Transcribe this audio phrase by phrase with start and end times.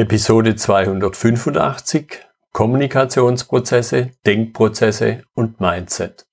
[0.00, 2.20] Episode 285
[2.54, 6.24] Kommunikationsprozesse, Denkprozesse und Mindset.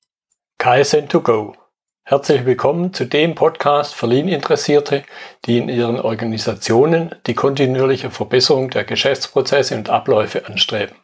[0.58, 1.54] KSN2Go.
[2.04, 5.04] Herzlich willkommen zu dem Podcast für Lean-Interessierte,
[5.44, 10.96] die in ihren Organisationen die kontinuierliche Verbesserung der Geschäftsprozesse und Abläufe anstreben,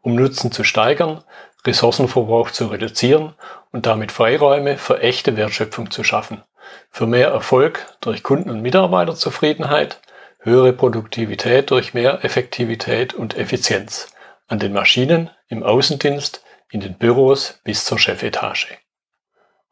[0.00, 1.22] um Nutzen zu steigern,
[1.66, 3.34] Ressourcenverbrauch zu reduzieren
[3.70, 6.42] und damit Freiräume für echte Wertschöpfung zu schaffen,
[6.90, 10.00] für mehr Erfolg durch Kunden- und Mitarbeiterzufriedenheit,
[10.40, 14.12] höhere Produktivität durch mehr Effektivität und Effizienz
[14.46, 18.78] an den Maschinen, im Außendienst, in den Büros bis zur Chefetage.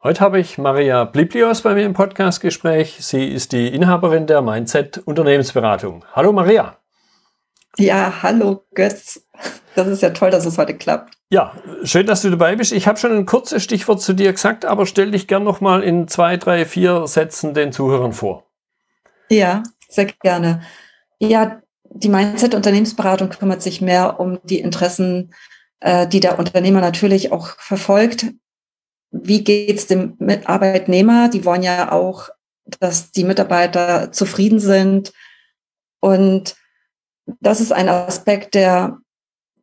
[0.03, 2.97] Heute habe ich Maria Bliblios bei mir im Podcastgespräch.
[2.99, 6.05] Sie ist die Inhaberin der Mindset Unternehmensberatung.
[6.13, 6.77] Hallo Maria.
[7.77, 9.21] Ja, hallo Götz.
[9.75, 11.13] Das ist ja toll, dass es heute klappt.
[11.29, 12.71] Ja, schön, dass du dabei bist.
[12.71, 15.83] Ich habe schon ein kurzes Stichwort zu dir gesagt, aber stell dich gern noch mal
[15.83, 18.47] in zwei, drei, vier Sätzen den Zuhörern vor.
[19.29, 20.61] Ja, sehr gerne.
[21.19, 25.33] Ja, die Mindset-Unternehmensberatung kümmert sich mehr um die Interessen,
[25.79, 28.27] äh, die der Unternehmer natürlich auch verfolgt.
[29.11, 31.29] Wie geht's dem Arbeitnehmer?
[31.29, 32.29] Die wollen ja auch,
[32.79, 35.13] dass die Mitarbeiter zufrieden sind.
[35.99, 36.55] Und
[37.39, 38.97] das ist ein Aspekt, der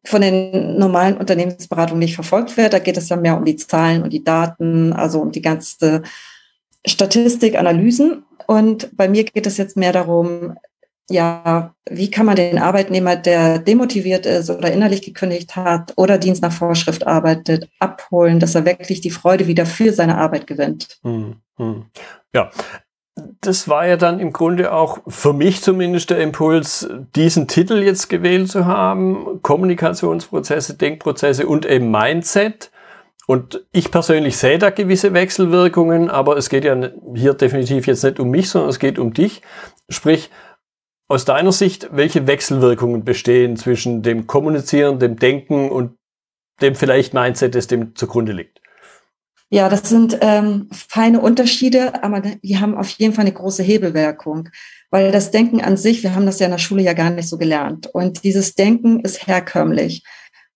[0.06, 2.72] von den normalen Unternehmensberatungen nicht verfolgt wird.
[2.72, 6.02] Da geht es ja mehr um die Zahlen und die Daten, also um die ganze
[6.86, 8.24] Statistik, Analysen.
[8.46, 10.54] Und bei mir geht es jetzt mehr darum,
[11.10, 16.42] ja, wie kann man den Arbeitnehmer, der demotiviert ist oder innerlich gekündigt hat oder Dienst
[16.42, 20.98] nach Vorschrift arbeitet, abholen, dass er wirklich die Freude wieder für seine Arbeit gewinnt.
[21.02, 21.84] Hm, hm.
[22.32, 22.50] Ja,
[23.40, 28.08] das war ja dann im Grunde auch für mich zumindest der Impuls, diesen Titel jetzt
[28.08, 29.40] gewählt zu haben.
[29.42, 32.70] Kommunikationsprozesse, Denkprozesse und eben Mindset.
[33.26, 38.20] Und ich persönlich sehe da gewisse Wechselwirkungen, aber es geht ja hier definitiv jetzt nicht
[38.20, 39.40] um mich, sondern es geht um dich.
[39.88, 40.30] Sprich,
[41.08, 45.96] aus deiner Sicht, welche Wechselwirkungen bestehen zwischen dem Kommunizieren, dem Denken und
[46.60, 48.60] dem vielleicht Mindset, das dem zugrunde liegt?
[49.50, 54.48] Ja, das sind ähm, feine Unterschiede, aber die haben auf jeden Fall eine große Hebelwirkung,
[54.90, 57.28] weil das Denken an sich, wir haben das ja in der Schule ja gar nicht
[57.28, 57.86] so gelernt.
[57.86, 60.02] Und dieses Denken ist herkömmlich.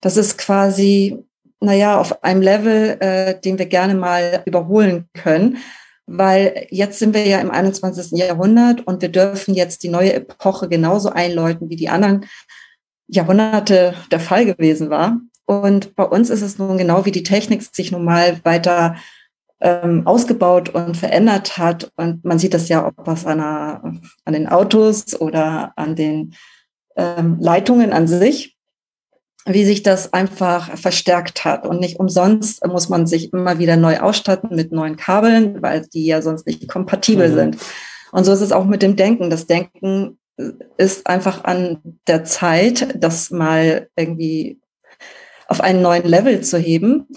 [0.01, 1.23] Das ist quasi
[1.61, 5.57] naja, auf einem Level, äh, den wir gerne mal überholen können.
[6.05, 8.17] Weil jetzt sind wir ja im 21.
[8.17, 12.25] Jahrhundert und wir dürfen jetzt die neue Epoche genauso einläuten, wie die anderen
[13.07, 15.19] Jahrhunderte der Fall gewesen war.
[15.45, 18.95] Und bei uns ist es nun genau wie die Technik sich nun mal weiter
[19.61, 21.91] ähm, ausgebaut und verändert hat.
[21.95, 26.33] Und man sieht das ja, ob was an, einer, an den Autos oder an den
[26.95, 28.58] ähm, Leitungen an sich
[29.45, 31.65] wie sich das einfach verstärkt hat.
[31.65, 36.05] Und nicht umsonst muss man sich immer wieder neu ausstatten mit neuen Kabeln, weil die
[36.05, 37.35] ja sonst nicht kompatibel mhm.
[37.35, 37.57] sind.
[38.11, 39.29] Und so ist es auch mit dem Denken.
[39.29, 40.19] Das Denken
[40.77, 44.59] ist einfach an der Zeit, das mal irgendwie
[45.47, 47.07] auf einen neuen Level zu heben.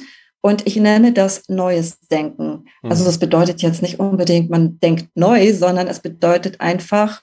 [0.41, 2.65] Und ich nenne das neues Denken.
[2.83, 3.07] Also mhm.
[3.07, 7.23] das bedeutet jetzt nicht unbedingt, man denkt neu, sondern es bedeutet einfach,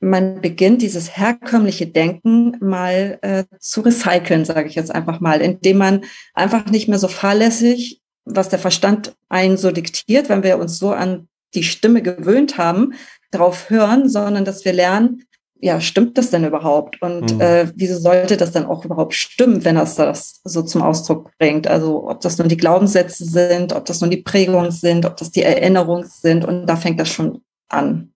[0.00, 5.78] man beginnt dieses herkömmliche Denken mal äh, zu recyceln, sage ich jetzt einfach mal, indem
[5.78, 6.04] man
[6.34, 10.92] einfach nicht mehr so fahrlässig, was der Verstand einen so diktiert, wenn wir uns so
[10.92, 12.92] an die Stimme gewöhnt haben,
[13.30, 15.24] darauf hören, sondern dass wir lernen,
[15.60, 17.02] ja, stimmt das denn überhaupt?
[17.02, 17.40] Und mhm.
[17.40, 21.66] äh, wieso sollte das dann auch überhaupt stimmen, wenn das das so zum Ausdruck bringt?
[21.66, 25.32] Also ob das nun die Glaubenssätze sind, ob das nun die Prägungen sind, ob das
[25.32, 26.44] die Erinnerungen sind.
[26.44, 28.12] Und da fängt das schon an.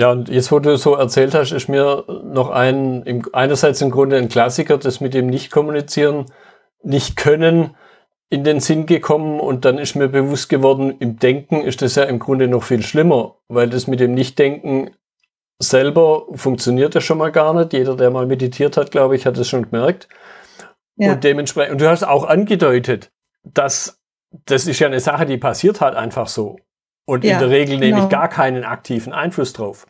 [0.00, 3.90] Ja, und jetzt, wo du so erzählt hast, ist mir noch ein, im, einerseits im
[3.90, 6.24] Grunde ein Klassiker, das mit dem Nicht-Kommunizieren,
[6.82, 7.76] Nicht-Können
[8.30, 12.04] in den Sinn gekommen und dann ist mir bewusst geworden, im Denken ist das ja
[12.04, 14.92] im Grunde noch viel schlimmer, weil das mit dem Nicht-Denken
[15.58, 17.74] selber funktioniert ja schon mal gar nicht.
[17.74, 20.08] Jeder, der mal meditiert hat, glaube ich, hat es schon gemerkt.
[20.96, 21.12] Ja.
[21.12, 23.10] Und dementsprechend, und du hast auch angedeutet,
[23.42, 24.00] dass
[24.46, 26.56] das ist ja eine Sache, die passiert halt einfach so.
[27.04, 28.04] Und ja, in der Regel nehme genau.
[28.04, 29.86] ich gar keinen aktiven Einfluss drauf.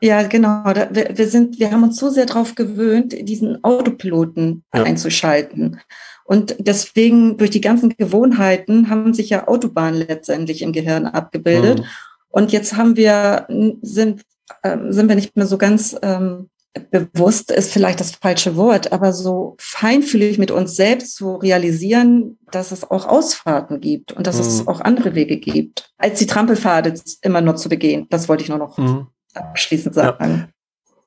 [0.00, 0.64] Ja, genau.
[0.64, 4.82] Wir, wir, sind, wir haben uns so sehr darauf gewöhnt, diesen Autopiloten ja.
[4.82, 5.80] einzuschalten.
[6.24, 11.80] Und deswegen, durch die ganzen Gewohnheiten, haben sich ja Autobahnen letztendlich im Gehirn abgebildet.
[11.80, 11.84] Mhm.
[12.28, 13.46] Und jetzt haben wir,
[13.82, 14.22] sind,
[14.62, 16.48] ähm, sind wir nicht mehr so ganz ähm,
[16.90, 22.70] bewusst ist vielleicht das falsche Wort, aber so feinfühlig mit uns selbst zu realisieren, dass
[22.70, 24.42] es auch Ausfahrten gibt und dass mhm.
[24.42, 28.06] es auch andere Wege gibt, als die Trampelpfade immer nur zu begehen.
[28.10, 29.08] Das wollte ich nur noch mhm.
[29.34, 30.48] abschließend sagen.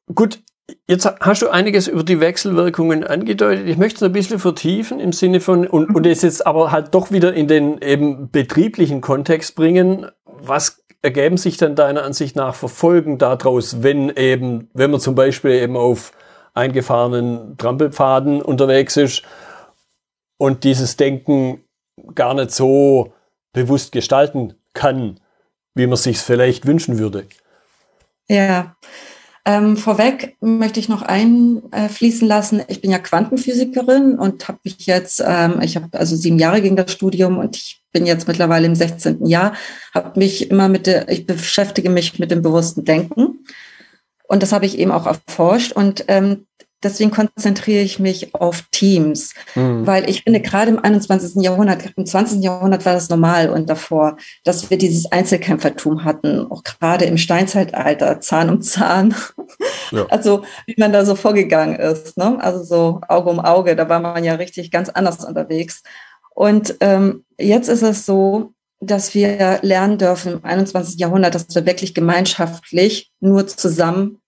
[0.08, 0.14] Ja.
[0.14, 0.40] Gut,
[0.88, 3.68] Jetzt hast du einiges über die Wechselwirkungen angedeutet.
[3.68, 6.94] Ich möchte es ein bisschen vertiefen im Sinne von, und, und es jetzt aber halt
[6.96, 10.08] doch wieder in den eben betrieblichen Kontext bringen.
[10.26, 15.52] Was ergeben sich dann deiner Ansicht nach Verfolgen daraus, wenn eben, wenn man zum Beispiel
[15.52, 16.14] eben auf
[16.54, 19.24] eingefahrenen Trampelpfaden unterwegs ist
[20.38, 21.64] und dieses Denken
[22.16, 23.14] gar nicht so
[23.52, 25.20] bewusst gestalten kann,
[25.76, 27.28] wie man sich vielleicht wünschen würde.
[28.30, 28.76] Ja,
[29.46, 32.64] ähm, vorweg möchte ich noch einfließen lassen.
[32.70, 36.78] Ich bin ja Quantenphysikerin und habe mich jetzt, ähm, ich habe also sieben Jahre gegen
[36.78, 39.26] das Studium und ich bin jetzt mittlerweile im 16.
[39.26, 39.54] Jahr,
[39.94, 43.46] habe mich immer mit der, ich beschäftige mich mit dem bewussten Denken.
[44.28, 45.74] Und das habe ich eben auch erforscht.
[45.74, 46.48] Und ähm,
[46.84, 49.88] deswegen konzentriere ich mich auf Teams, mhm.
[49.88, 51.42] weil ich finde, gerade im 21.
[51.42, 52.44] Jahrhundert, im 20.
[52.44, 58.20] Jahrhundert war das normal und davor, dass wir dieses Einzelkämpfertum hatten, auch gerade im Steinzeitalter,
[58.20, 59.16] Zahn um Zahn.
[59.92, 60.06] Ja.
[60.14, 62.38] Also wie man da so vorgegangen ist, ne?
[62.42, 65.84] also so Auge um Auge, da war man ja richtig ganz anders unterwegs.
[66.36, 71.00] Und ähm, jetzt ist es so, dass wir lernen dürfen im 21.
[71.00, 74.20] Jahrhundert, dass wir wirklich gemeinschaftlich nur zusammen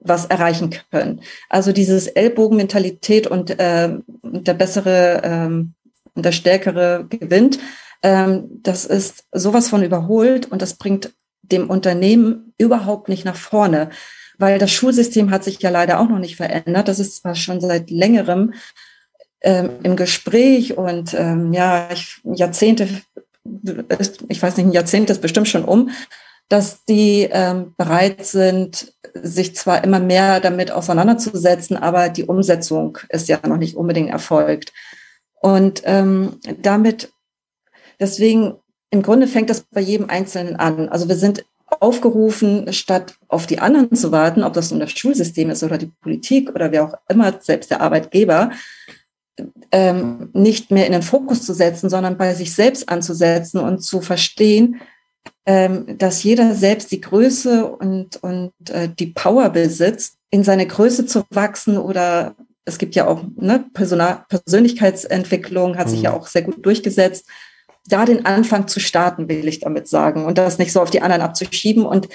[0.00, 1.20] was erreichen können.
[1.48, 5.74] Also dieses Ellbogenmentalität und äh, der bessere ähm,
[6.14, 7.58] und der stärkere gewinnt,
[8.02, 11.12] ähm, das ist sowas von überholt und das bringt
[11.42, 13.90] dem Unternehmen überhaupt nicht nach vorne,
[14.38, 16.88] weil das Schulsystem hat sich ja leider auch noch nicht verändert.
[16.88, 18.52] Das ist zwar schon seit längerem
[19.40, 22.88] ähm, im Gespräch und ähm, ja, ich, Jahrzehnte,
[23.44, 25.90] ich weiß nicht, ein Jahrzehnt ist bestimmt schon um,
[26.48, 33.28] dass die ähm, bereit sind, sich zwar immer mehr damit auseinanderzusetzen, aber die Umsetzung ist
[33.28, 34.72] ja noch nicht unbedingt erfolgt.
[35.40, 37.12] Und ähm, damit,
[38.00, 38.56] deswegen,
[38.90, 40.88] im Grunde fängt das bei jedem Einzelnen an.
[40.88, 41.44] Also wir sind
[41.80, 45.92] aufgerufen, statt auf die anderen zu warten, ob das nun das Schulsystem ist oder die
[46.00, 48.50] Politik oder wer auch immer, selbst der Arbeitgeber,
[49.72, 54.00] ähm, nicht mehr in den Fokus zu setzen, sondern bei sich selbst anzusetzen und zu
[54.00, 54.80] verstehen,
[55.46, 61.06] ähm, dass jeder selbst die Größe und, und äh, die Power besitzt, in seine Größe
[61.06, 65.90] zu wachsen oder es gibt ja auch ne, Personal Persönlichkeitsentwicklung, hat mhm.
[65.90, 66.16] sich ja mhm.
[66.18, 67.26] auch sehr gut durchgesetzt.
[67.86, 71.00] Da den Anfang zu starten, will ich damit sagen, und das nicht so auf die
[71.00, 72.08] anderen abzuschieben und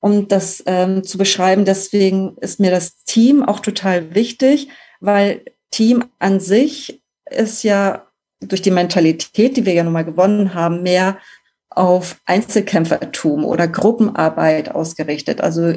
[0.00, 1.64] um das ähm, zu beschreiben.
[1.64, 4.68] Deswegen ist mir das Team auch total wichtig,
[5.00, 8.06] weil Team an sich ist ja
[8.40, 11.18] durch die Mentalität, die wir ja nun mal gewonnen haben, mehr
[11.70, 15.40] auf Einzelkämpfertum oder Gruppenarbeit ausgerichtet.
[15.40, 15.74] Also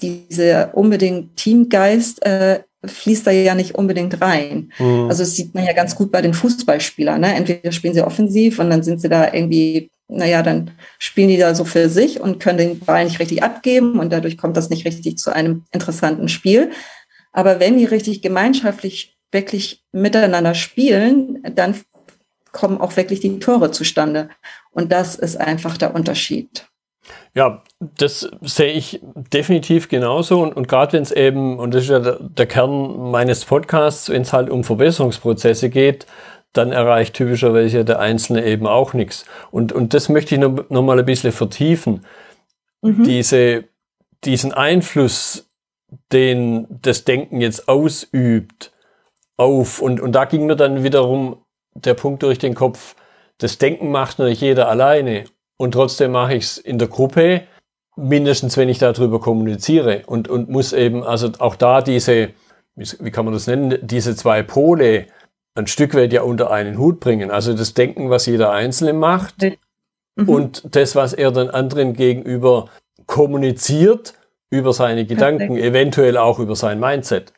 [0.00, 4.72] diese unbedingt Teamgeist äh, fließt da ja nicht unbedingt rein.
[4.78, 5.08] Mhm.
[5.08, 7.20] Also das sieht man ja ganz gut bei den Fußballspielern.
[7.20, 7.34] Ne?
[7.34, 11.54] Entweder spielen sie offensiv und dann sind sie da irgendwie, naja, dann spielen die da
[11.54, 14.86] so für sich und können den Ball nicht richtig abgeben und dadurch kommt das nicht
[14.86, 16.70] richtig zu einem interessanten Spiel.
[17.32, 21.74] Aber wenn die richtig gemeinschaftlich wirklich miteinander spielen, dann
[22.52, 24.30] kommen auch wirklich die Tore zustande.
[24.70, 26.66] Und das ist einfach der Unterschied.
[27.34, 29.00] Ja, das sehe ich
[29.32, 30.40] definitiv genauso.
[30.40, 34.08] Und, und gerade wenn es eben, und das ist ja der, der Kern meines Podcasts,
[34.08, 36.06] wenn es halt um Verbesserungsprozesse geht,
[36.52, 39.26] dann erreicht typischerweise der Einzelne eben auch nichts.
[39.50, 42.06] Und, und das möchte ich noch, noch mal ein bisschen vertiefen.
[42.80, 43.02] Mhm.
[43.02, 43.64] Diese,
[44.24, 45.50] diesen Einfluss,
[46.12, 48.70] den das Denken jetzt ausübt
[49.36, 51.38] auf, und, und da ging mir dann wiederum
[51.74, 52.94] der Punkt durch den Kopf,
[53.38, 55.24] das Denken macht natürlich jeder alleine
[55.56, 57.42] und trotzdem mache ich es in der Gruppe,
[57.96, 62.30] mindestens wenn ich darüber kommuniziere und, und muss eben also auch da diese,
[62.76, 65.06] wie kann man das nennen, diese zwei Pole
[65.54, 67.30] ein Stück weit ja unter einen Hut bringen.
[67.30, 69.36] Also das Denken, was jeder Einzelne macht
[70.16, 70.28] mhm.
[70.28, 72.68] und das, was er dann anderen gegenüber
[73.06, 74.14] kommuniziert
[74.50, 75.64] über seine Gedanken, Perfekt.
[75.64, 77.32] eventuell auch über sein Mindset.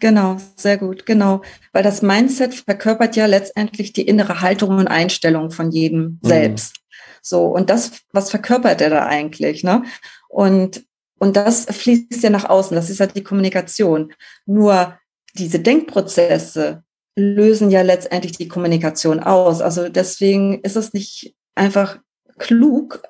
[0.00, 1.42] Genau, sehr gut, genau.
[1.72, 6.28] Weil das Mindset verkörpert ja letztendlich die innere Haltung und Einstellung von jedem mhm.
[6.28, 6.76] selbst.
[7.22, 9.82] So, und das, was verkörpert er da eigentlich, ne?
[10.28, 10.84] Und,
[11.18, 14.12] und das fließt ja nach außen, das ist ja die Kommunikation.
[14.44, 14.98] Nur
[15.34, 16.84] diese Denkprozesse
[17.16, 19.62] lösen ja letztendlich die Kommunikation aus.
[19.62, 21.98] Also deswegen ist es nicht einfach
[22.38, 23.02] klug,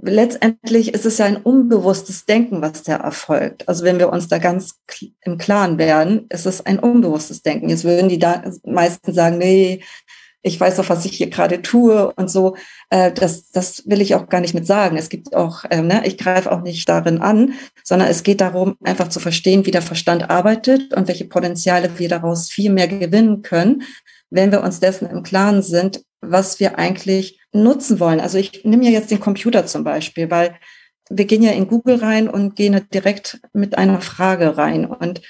[0.00, 3.68] letztendlich ist es ja ein unbewusstes Denken, was da erfolgt.
[3.68, 4.80] Also wenn wir uns da ganz
[5.22, 7.68] im Klaren werden, ist es ein unbewusstes Denken.
[7.68, 9.82] Jetzt würden die da meisten sagen, nee,
[10.44, 12.56] ich weiß doch, was ich hier gerade tue und so.
[12.90, 14.96] Äh, das, das will ich auch gar nicht mit sagen.
[14.96, 18.76] Es gibt auch, äh, ne, ich greife auch nicht darin an, sondern es geht darum,
[18.82, 23.42] einfach zu verstehen, wie der Verstand arbeitet und welche Potenziale wir daraus viel mehr gewinnen
[23.42, 23.84] können,
[24.32, 28.20] wenn wir uns dessen im Klaren sind, was wir eigentlich nutzen wollen.
[28.20, 30.54] Also ich nehme ja jetzt den Computer zum Beispiel, weil
[31.10, 34.86] wir gehen ja in Google rein und gehen direkt mit einer Frage rein.
[34.86, 35.20] Und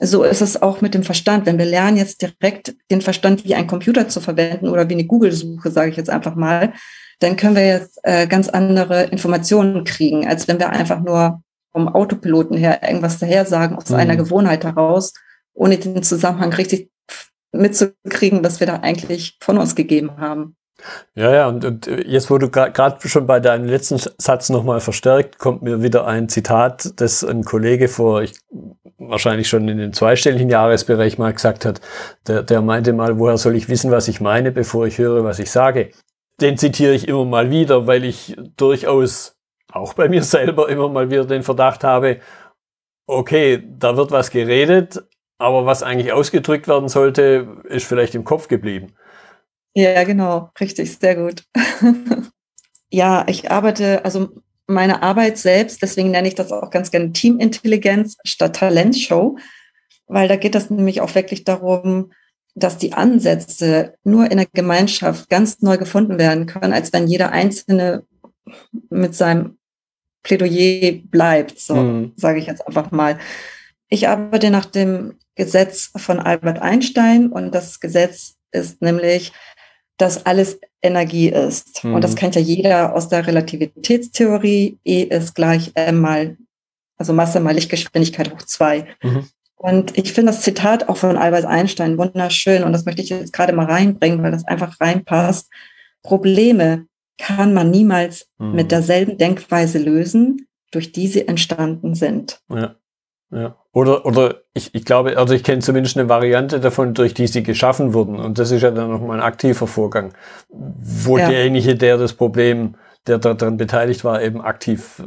[0.00, 1.46] so ist es auch mit dem Verstand.
[1.46, 5.06] Wenn wir lernen jetzt direkt den Verstand wie ein Computer zu verwenden oder wie eine
[5.06, 6.72] Google-Suche, sage ich jetzt einfach mal,
[7.20, 11.88] dann können wir jetzt äh, ganz andere Informationen kriegen, als wenn wir einfach nur vom
[11.88, 13.96] Autopiloten her irgendwas daher sagen, aus mhm.
[13.96, 15.12] einer Gewohnheit heraus,
[15.52, 16.90] ohne den Zusammenhang richtig
[17.52, 20.56] mitzukriegen, was wir da eigentlich von uns gegeben haben.
[21.14, 25.38] Ja, ja, und, und jetzt, wo du gerade schon bei deinem letzten Satz nochmal verstärkt,
[25.38, 28.34] kommt mir wieder ein Zitat, das ein Kollege vor, ich,
[28.98, 31.80] wahrscheinlich schon in den zweistelligen Jahresbereich mal gesagt hat.
[32.28, 35.40] Der, der meinte mal, woher soll ich wissen, was ich meine, bevor ich höre, was
[35.40, 35.90] ich sage.
[36.40, 39.36] Den zitiere ich immer mal wieder, weil ich durchaus
[39.72, 42.20] auch bei mir selber immer mal wieder den Verdacht habe,
[43.06, 45.02] okay, da wird was geredet,
[45.38, 48.94] aber was eigentlich ausgedrückt werden sollte, ist vielleicht im Kopf geblieben.
[49.74, 51.44] Ja, genau, richtig, sehr gut.
[52.90, 54.30] ja, ich arbeite, also
[54.66, 59.38] meine Arbeit selbst, deswegen nenne ich das auch ganz gerne Teamintelligenz statt Talentshow,
[60.06, 62.12] weil da geht es nämlich auch wirklich darum,
[62.54, 67.30] dass die Ansätze nur in der Gemeinschaft ganz neu gefunden werden können, als wenn jeder
[67.30, 68.04] Einzelne
[68.90, 69.58] mit seinem
[70.22, 72.12] Plädoyer bleibt, so mhm.
[72.16, 73.18] sage ich jetzt einfach mal.
[73.88, 79.32] Ich arbeite nach dem Gesetz von Albert Einstein und das Gesetz ist nämlich,
[79.96, 81.84] dass alles Energie ist.
[81.84, 81.94] Mhm.
[81.94, 82.16] Und das mhm.
[82.16, 84.78] kennt ja jeder aus der Relativitätstheorie.
[84.84, 86.36] E ist gleich M mal,
[86.96, 88.86] also Masse mal Lichtgeschwindigkeit hoch zwei.
[89.02, 89.28] Mhm.
[89.56, 93.32] Und ich finde das Zitat auch von Albert Einstein wunderschön und das möchte ich jetzt
[93.32, 95.50] gerade mal reinbringen, weil das einfach reinpasst.
[96.04, 96.86] Probleme
[97.18, 98.52] kann man niemals mhm.
[98.52, 102.40] mit derselben Denkweise lösen, durch die sie entstanden sind.
[102.48, 102.76] Ja.
[103.30, 103.56] Ja.
[103.72, 107.42] Oder, oder ich, ich glaube, also ich kenne zumindest eine Variante davon, durch die sie
[107.42, 108.18] geschaffen wurden.
[108.18, 110.14] Und das ist ja dann nochmal ein aktiver Vorgang,
[110.48, 111.28] wo ja.
[111.28, 115.02] derjenige, der das Problem, der daran beteiligt war, eben aktiv,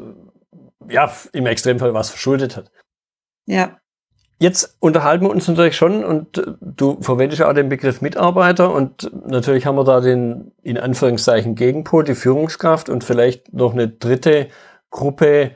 [0.88, 2.72] äh, ja, im Extremfall was verschuldet hat.
[3.46, 3.78] Ja.
[4.38, 8.74] Jetzt unterhalten wir uns natürlich schon und äh, du verwendest ja auch den Begriff Mitarbeiter
[8.74, 13.88] und natürlich haben wir da den, in Anführungszeichen, Gegenpol, die Führungskraft und vielleicht noch eine
[13.88, 14.48] dritte
[14.90, 15.52] Gruppe,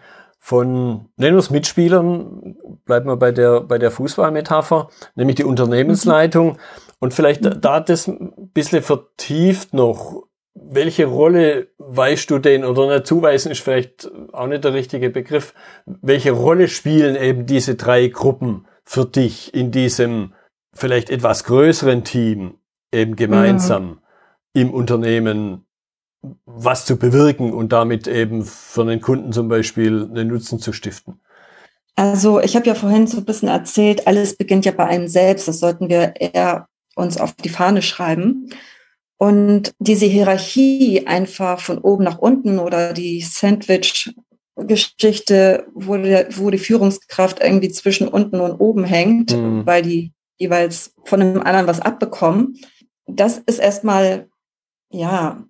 [0.46, 6.50] von, nennen wir es Mitspielern, bleiben wir bei der, bei der Fußballmetapher, nämlich die Unternehmensleitung.
[6.50, 6.58] Mhm.
[7.00, 7.62] Und vielleicht mhm.
[7.62, 10.28] da das ein bisschen vertieft noch.
[10.54, 15.56] Welche Rolle weißt du denn, oder nicht zuweisen ist vielleicht auch nicht der richtige Begriff,
[15.88, 20.36] welche Rolle spielen eben diese drei Gruppen für dich in diesem
[20.74, 22.60] vielleicht etwas größeren Team
[22.92, 24.00] eben gemeinsam
[24.54, 24.62] ja.
[24.62, 25.65] im Unternehmen
[26.46, 31.20] was zu bewirken und damit eben für den Kunden zum Beispiel einen Nutzen zu stiften?
[31.96, 35.48] Also ich habe ja vorhin so ein bisschen erzählt, alles beginnt ja bei einem selbst.
[35.48, 38.50] Das sollten wir eher uns auf die Fahne schreiben.
[39.18, 47.42] Und diese Hierarchie einfach von oben nach unten oder die Sandwich-Geschichte, wo, wo die Führungskraft
[47.42, 49.66] irgendwie zwischen unten und oben hängt, mhm.
[49.66, 52.58] weil die jeweils von einem anderen was abbekommen,
[53.08, 54.28] das ist erstmal,
[54.90, 55.46] ja,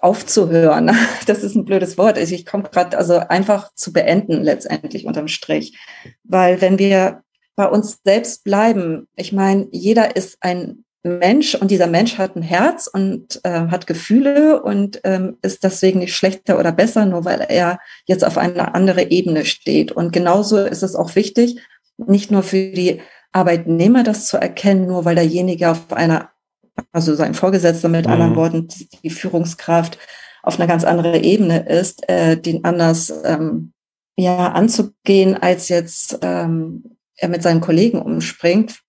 [0.00, 0.90] aufzuhören.
[1.26, 2.18] Das ist ein blödes Wort.
[2.18, 5.78] Also ich komme gerade, also einfach zu beenden letztendlich unterm Strich.
[6.24, 7.22] Weil wenn wir
[7.56, 12.42] bei uns selbst bleiben, ich meine, jeder ist ein Mensch und dieser Mensch hat ein
[12.42, 17.40] Herz und äh, hat Gefühle und ähm, ist deswegen nicht schlechter oder besser, nur weil
[17.48, 19.92] er jetzt auf einer anderen Ebene steht.
[19.92, 21.60] Und genauso ist es auch wichtig,
[21.96, 23.00] nicht nur für die
[23.32, 26.30] Arbeitnehmer das zu erkennen, nur weil derjenige auf einer
[26.92, 28.12] also sein Vorgesetzter mit mhm.
[28.12, 28.68] anderen Worten,
[29.02, 29.98] die Führungskraft
[30.42, 33.72] auf einer ganz anderen Ebene ist, äh, den anders ähm,
[34.16, 38.80] ja anzugehen, als jetzt ähm, er mit seinen Kollegen umspringt.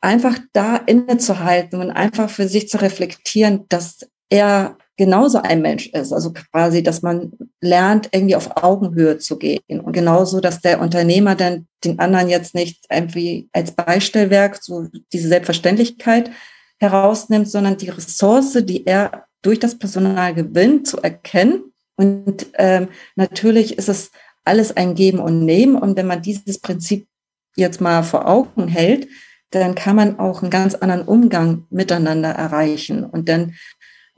[0.00, 6.12] Einfach da innezuhalten und einfach für sich zu reflektieren, dass er genauso ein Mensch ist.
[6.12, 9.80] Also quasi, dass man lernt, irgendwie auf Augenhöhe zu gehen.
[9.80, 15.28] Und genauso, dass der Unternehmer dann den anderen jetzt nicht irgendwie als Beistellwerk, so diese
[15.28, 16.30] Selbstverständlichkeit
[16.78, 21.72] herausnimmt, sondern die Ressource, die er durch das Personal gewinnt, zu erkennen.
[21.96, 24.10] Und ähm, natürlich ist es
[24.44, 25.76] alles ein Geben und Nehmen.
[25.76, 27.06] Und wenn man dieses Prinzip
[27.56, 29.08] jetzt mal vor Augen hält,
[29.50, 33.04] dann kann man auch einen ganz anderen Umgang miteinander erreichen.
[33.04, 33.54] Und dann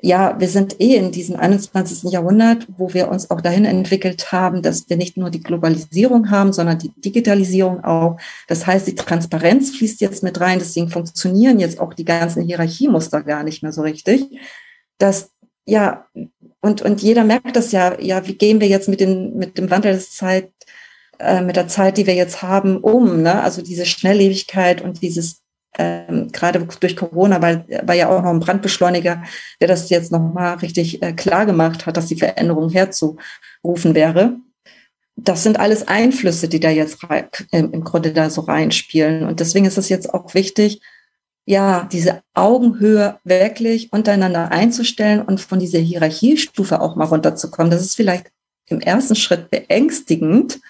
[0.02, 2.10] ja, wir sind eh in diesem 21.
[2.10, 6.52] Jahrhundert, wo wir uns auch dahin entwickelt haben, dass wir nicht nur die Globalisierung haben,
[6.52, 8.18] sondern die Digitalisierung auch.
[8.48, 10.58] Das heißt, die Transparenz fließt jetzt mit rein.
[10.58, 14.24] Deswegen funktionieren jetzt auch die ganzen Hierarchiemuster gar nicht mehr so richtig.
[14.96, 15.32] Das,
[15.66, 16.06] ja,
[16.60, 19.70] und, und jeder merkt das ja, ja, wie gehen wir jetzt mit, den, mit dem
[19.70, 20.50] Wandel des Zeit,
[21.18, 23.42] äh, mit der Zeit, die wir jetzt haben, um, ne?
[23.42, 25.39] Also diese Schnelllebigkeit und dieses
[25.80, 29.22] ähm, gerade durch Corona, weil war ja auch noch ein Brandbeschleuniger,
[29.60, 34.36] der das jetzt nochmal richtig äh, klar gemacht hat, dass die Veränderung herzurufen wäre.
[35.16, 39.24] Das sind alles Einflüsse, die da jetzt rein, im Grunde da so reinspielen.
[39.24, 40.80] Und deswegen ist es jetzt auch wichtig,
[41.46, 47.70] ja, diese Augenhöhe wirklich untereinander einzustellen und von dieser Hierarchiestufe auch mal runterzukommen.
[47.70, 48.30] Das ist vielleicht
[48.66, 50.60] im ersten Schritt beängstigend,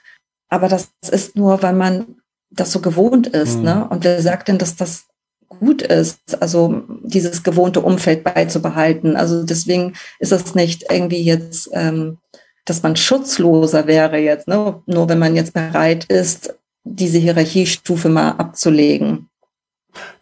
[0.53, 2.20] Aber das ist nur, weil man
[2.51, 3.59] das so gewohnt ist.
[3.59, 3.65] Mhm.
[3.65, 3.87] Ne?
[3.89, 5.05] Und wer sagt denn, dass das
[5.49, 9.17] gut ist, also dieses gewohnte Umfeld beizubehalten?
[9.17, 12.19] Also deswegen ist es nicht irgendwie jetzt, ähm,
[12.65, 14.83] dass man schutzloser wäre jetzt, ne?
[14.87, 16.55] nur wenn man jetzt bereit ist,
[16.85, 19.29] diese Hierarchiestufe mal abzulegen.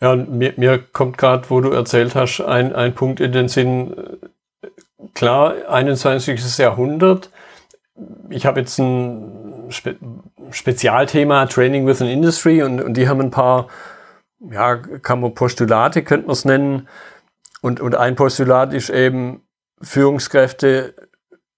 [0.01, 3.95] Ja, mir, mir kommt gerade, wo du erzählt hast, ein, ein Punkt in den Sinn.
[5.15, 6.59] Klar, 21.
[6.59, 7.31] Jahrhundert.
[8.31, 9.71] Ich habe jetzt ein
[10.51, 13.69] Spezialthema Training with an Industry und, und die haben ein paar,
[14.41, 16.89] ja, kann man Postulate, könnte man es nennen.
[17.61, 19.43] Und, und ein Postulat ist eben,
[19.81, 20.95] Führungskräfte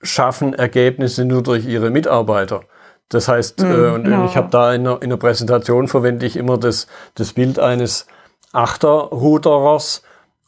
[0.02, 2.62] schaffen Ergebnisse nur durch ihre Mitarbeiter.
[3.09, 4.25] Das heißt, mhm, äh, und genau.
[4.26, 8.06] ich habe da in der, in der Präsentation verwende ich immer das, das Bild eines
[8.52, 10.02] Achterruderers,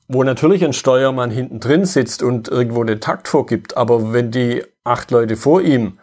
[0.09, 3.77] wo natürlich ein Steuermann hinten drin sitzt und irgendwo den Takt vorgibt.
[3.77, 5.99] Aber wenn die acht Leute vor ihm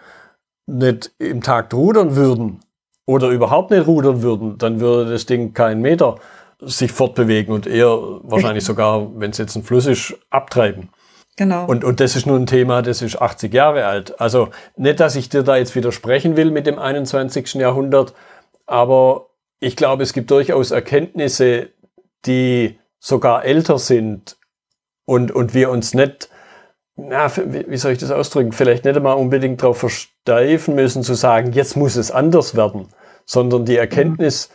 [0.70, 2.60] nicht im Takt rudern würden
[3.06, 6.16] oder überhaupt nicht rudern würden, dann würde das Ding keinen Meter
[6.62, 10.90] sich fortbewegen und eher wahrscheinlich sogar, wenn es jetzt ein Fluss ist, abtreiben.
[11.38, 11.66] Genau.
[11.66, 14.20] Und, und das ist nun ein Thema, das ist 80 Jahre alt.
[14.20, 17.54] Also nicht, dass ich dir da jetzt widersprechen will mit dem 21.
[17.54, 18.14] Jahrhundert,
[18.66, 19.28] aber
[19.62, 21.70] ich glaube, es gibt durchaus Erkenntnisse,
[22.26, 24.38] die sogar älter sind
[25.06, 26.30] und, und wir uns nicht,
[27.08, 31.54] na, wie soll ich das ausdrücken, vielleicht nicht einmal unbedingt darauf versteifen müssen zu sagen,
[31.54, 32.88] jetzt muss es anders werden,
[33.26, 34.50] sondern die Erkenntnis,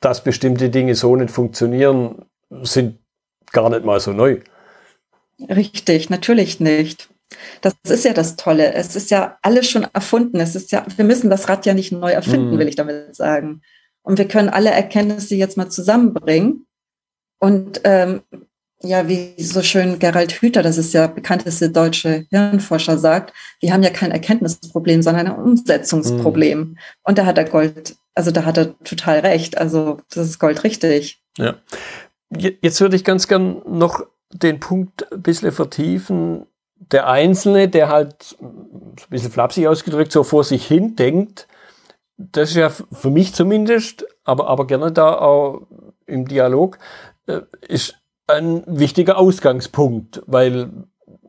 [0.00, 2.26] dass bestimmte Dinge so nicht funktionieren,
[2.62, 2.98] sind
[3.52, 4.40] gar nicht mal so neu.
[5.48, 7.08] Richtig, natürlich nicht.
[7.60, 8.74] Das ist ja das Tolle.
[8.74, 10.40] Es ist ja alles schon erfunden.
[10.40, 12.58] Es ist ja, wir müssen das Rad ja nicht neu erfinden, mm.
[12.58, 13.62] will ich damit sagen.
[14.02, 16.66] Und wir können alle Erkenntnisse jetzt mal zusammenbringen.
[17.38, 18.22] Und ähm,
[18.82, 23.82] ja, wie so schön Gerald Hüther, das ist ja bekannteste deutsche Hirnforscher, sagt, wir haben
[23.82, 26.60] ja kein Erkenntnisproblem, sondern ein Umsetzungsproblem.
[26.60, 26.76] Mm.
[27.02, 29.58] Und da hat er Gold, also da hat er total recht.
[29.58, 31.20] Also das ist Gold richtig.
[31.36, 31.56] Ja.
[32.30, 36.46] Jetzt würde ich ganz gern noch den Punkt ein bisschen vertiefen.
[36.76, 41.48] Der Einzelne, der halt, ein bisschen flapsig ausgedrückt, so vor sich hin denkt,
[42.16, 45.66] das ist ja für mich zumindest, aber, aber gerne da auch
[46.06, 46.78] im Dialog,
[47.26, 47.96] äh, ist
[48.28, 50.70] ein wichtiger Ausgangspunkt, weil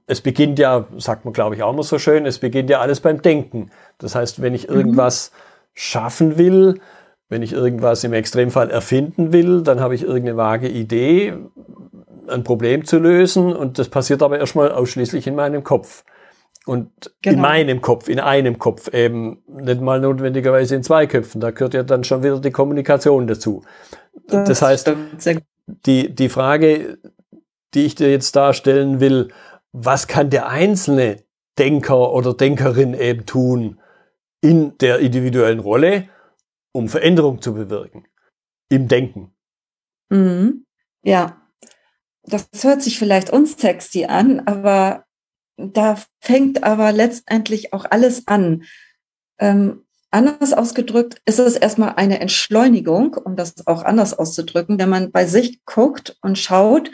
[0.05, 2.99] es beginnt ja, sagt man glaube ich auch immer so schön, es beginnt ja alles
[2.99, 3.71] beim Denken.
[3.97, 4.75] Das heißt, wenn ich mhm.
[4.75, 5.31] irgendwas
[5.73, 6.79] schaffen will,
[7.29, 11.35] wenn ich irgendwas im Extremfall erfinden will, dann habe ich irgendeine vage Idee,
[12.27, 16.03] ein Problem zu lösen und das passiert aber erstmal ausschließlich in meinem Kopf.
[16.65, 17.35] Und genau.
[17.35, 21.41] in meinem Kopf, in einem Kopf, eben nicht mal notwendigerweise in zwei Köpfen.
[21.41, 23.63] Da gehört ja dann schon wieder die Kommunikation dazu.
[24.27, 24.93] Das, das heißt,
[25.86, 26.99] die, die Frage,
[27.73, 29.29] die ich dir jetzt darstellen will,
[29.71, 31.23] was kann der einzelne
[31.58, 33.79] Denker oder Denkerin eben tun
[34.41, 36.10] in der individuellen Rolle,
[36.71, 38.08] um Veränderung zu bewirken?
[38.69, 39.34] Im Denken.
[40.10, 40.65] Mhm.
[41.03, 41.41] Ja,
[42.23, 45.05] das hört sich vielleicht unsexy an, aber
[45.58, 48.63] da fängt aber letztendlich auch alles an.
[49.39, 55.11] Ähm, anders ausgedrückt ist es erstmal eine Entschleunigung, um das auch anders auszudrücken, wenn man
[55.11, 56.91] bei sich guckt und schaut,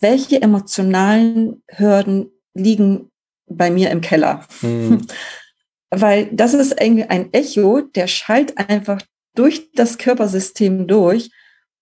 [0.00, 3.10] welche emotionalen Hürden liegen
[3.46, 4.46] bei mir im Keller.
[4.60, 5.06] Hm.
[5.90, 9.00] Weil das ist irgendwie ein Echo, der schallt einfach
[9.34, 11.30] durch das Körpersystem durch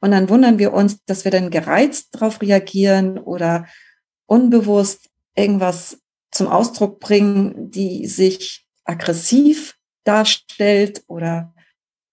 [0.00, 3.66] und dann wundern wir uns, dass wir dann gereizt darauf reagieren oder
[4.26, 5.98] unbewusst irgendwas
[6.30, 11.52] zum Ausdruck bringen, die sich aggressiv darstellt oder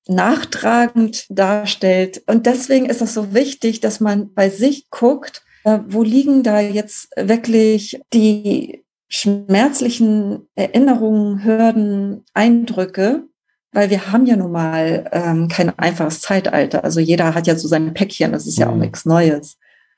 [0.07, 2.23] nachtragend darstellt.
[2.25, 6.59] Und deswegen ist es so wichtig, dass man bei sich guckt, äh, wo liegen da
[6.59, 13.23] jetzt wirklich die schmerzlichen Erinnerungen, Hürden, Eindrücke,
[13.71, 16.83] weil wir haben ja nun mal ähm, kein einfaches Zeitalter.
[16.83, 18.81] Also jeder hat ja so sein Päckchen, das ist ja auch mhm.
[18.81, 19.57] nichts Neues.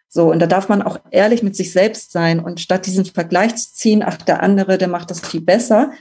[0.10, 3.56] So, und da darf man auch ehrlich mit sich selbst sein und statt diesen Vergleich
[3.56, 5.91] zu ziehen, ach, der andere, der macht das viel besser,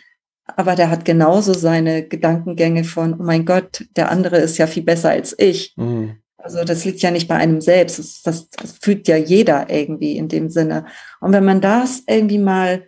[0.56, 4.82] aber der hat genauso seine Gedankengänge von, oh mein Gott, der andere ist ja viel
[4.82, 5.74] besser als ich.
[5.76, 6.16] Mhm.
[6.38, 10.16] Also das liegt ja nicht bei einem selbst, das, das, das fühlt ja jeder irgendwie
[10.16, 10.86] in dem Sinne.
[11.20, 12.84] Und wenn man das irgendwie mal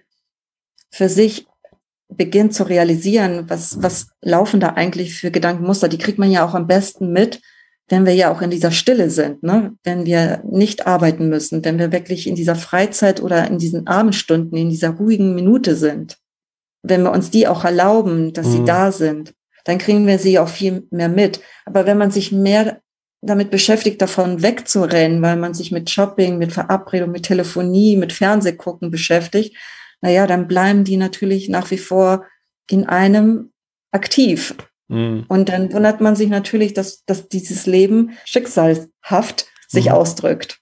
[0.91, 1.47] für sich
[2.09, 6.55] beginnt zu realisieren, was, was laufen da eigentlich für Gedankenmuster, die kriegt man ja auch
[6.55, 7.41] am besten mit,
[7.89, 9.75] wenn wir ja auch in dieser Stille sind, ne?
[9.83, 14.57] wenn wir nicht arbeiten müssen, wenn wir wirklich in dieser Freizeit oder in diesen Abendstunden,
[14.57, 16.19] in dieser ruhigen Minute sind.
[16.83, 18.53] Wenn wir uns die auch erlauben, dass mhm.
[18.53, 21.41] sie da sind, dann kriegen wir sie auch viel mehr mit.
[21.65, 22.81] Aber wenn man sich mehr
[23.21, 28.91] damit beschäftigt, davon wegzurennen, weil man sich mit Shopping, mit Verabredung, mit Telefonie, mit Fernsehgucken
[28.91, 29.57] beschäftigt,
[30.01, 32.27] naja, dann bleiben die natürlich nach wie vor
[32.69, 33.53] in einem
[33.93, 34.55] aktiv.
[34.89, 35.25] Mhm.
[35.29, 39.93] Und dann wundert man sich natürlich, dass, dass dieses Leben schicksalhaft sich mhm.
[39.93, 40.59] ausdrückt.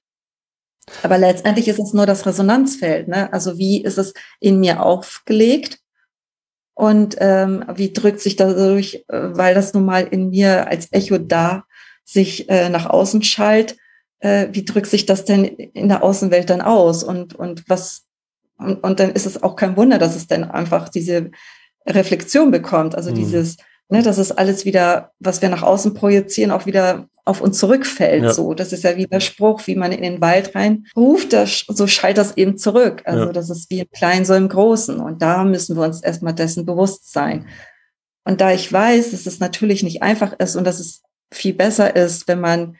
[1.02, 3.09] Aber letztendlich ist es nur das Resonanzfeld.
[3.09, 3.33] Ne?
[3.33, 5.80] Also wie ist es in mir aufgelegt?
[6.81, 11.19] Und ähm, wie drückt sich dadurch, äh, weil das nun mal in mir als Echo
[11.19, 11.64] da
[12.07, 13.77] sich äh, nach außen schallt,
[14.21, 17.05] äh, wie drückt sich das denn in der Außenwelt dann aus?
[17.05, 18.07] Und, und was,
[18.57, 21.31] und, und dann ist es auch kein Wunder, dass es dann einfach diese
[21.87, 23.16] Reflexion bekommt, also mhm.
[23.16, 23.59] dieses,
[23.90, 28.25] ne, dass es alles wieder, was wir nach außen projizieren, auch wieder auf uns zurückfällt.
[28.25, 28.33] Ja.
[28.33, 31.87] So, das ist ja wie der Spruch, wie man in den Wald reinruft, das, so
[31.87, 33.03] schallt das eben zurück.
[33.05, 33.33] Also ja.
[33.33, 34.99] das ist wie im Kleinen so im Großen.
[34.99, 37.47] Und da müssen wir uns erstmal dessen bewusst sein.
[38.25, 41.95] Und da ich weiß, dass es natürlich nicht einfach ist und dass es viel besser
[41.95, 42.77] ist, wenn man,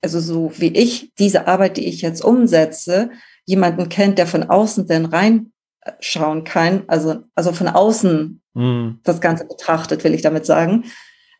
[0.00, 3.10] also so wie ich, diese Arbeit, die ich jetzt umsetze,
[3.44, 9.00] jemanden kennt, der von außen denn reinschauen kann, also, also von außen mhm.
[9.02, 10.84] das Ganze betrachtet, will ich damit sagen,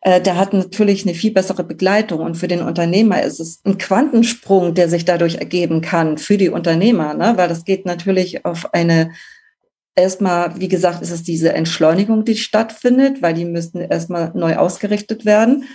[0.03, 2.21] der hat natürlich eine viel bessere Begleitung.
[2.21, 6.49] Und für den Unternehmer ist es ein Quantensprung, der sich dadurch ergeben kann für die
[6.49, 7.33] Unternehmer, ne?
[7.35, 9.11] weil das geht natürlich auf eine
[9.93, 15.25] Erstmal, wie gesagt, ist es diese Entschleunigung, die stattfindet, weil die müssen erstmal neu ausgerichtet
[15.25, 15.65] werden.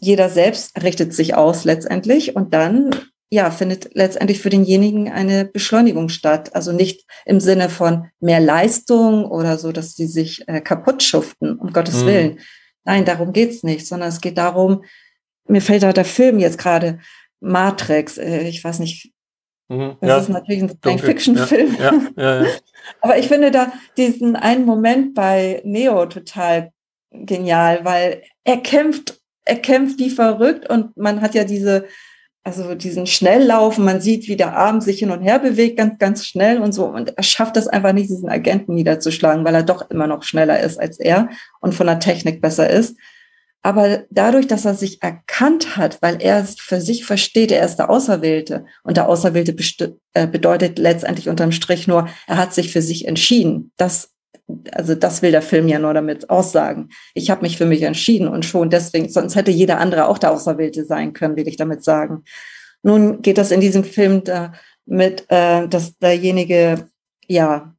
[0.00, 2.90] Jeder selbst richtet sich aus letztendlich und dann
[3.30, 6.56] ja, findet letztendlich für denjenigen eine Beschleunigung statt.
[6.56, 11.56] Also nicht im Sinne von mehr Leistung oder so, dass sie sich äh, kaputt schuften,
[11.58, 12.06] um Gottes mhm.
[12.06, 12.38] Willen,
[12.84, 14.84] Nein, darum geht's nicht, sondern es geht darum,
[15.46, 17.00] mir fällt da der Film jetzt gerade,
[17.40, 19.12] Matrix, äh, ich weiß nicht,
[19.68, 21.76] mhm, das ja, ist natürlich ein Science-Fiction-Film.
[21.78, 22.46] Ja, ja,
[23.00, 26.72] Aber ich finde da diesen einen Moment bei Neo total
[27.10, 31.86] genial, weil er kämpft, er kämpft wie verrückt und man hat ja diese
[32.56, 36.26] also diesen Schnelllaufen, man sieht, wie der Arm sich hin und her bewegt, ganz, ganz
[36.26, 36.86] schnell und so.
[36.86, 40.58] Und er schafft es einfach nicht, diesen Agenten niederzuschlagen, weil er doch immer noch schneller
[40.60, 41.28] ist als er
[41.60, 42.96] und von der Technik besser ist.
[43.62, 47.76] Aber dadurch, dass er sich erkannt hat, weil er es für sich versteht, er ist
[47.76, 48.64] der Auserwählte.
[48.82, 49.54] Und der Auserwählte
[50.14, 53.72] äh, bedeutet letztendlich unterm Strich nur, er hat sich für sich entschieden.
[53.76, 54.14] Das
[54.72, 56.88] also das will der Film ja nur damit aussagen.
[57.14, 60.32] Ich habe mich für mich entschieden und schon deswegen, sonst hätte jeder andere auch der
[60.32, 62.24] Auserwählte sein können, will ich damit sagen.
[62.82, 66.88] Nun geht das in diesem Film damit, äh, dass derjenige
[67.26, 67.74] ja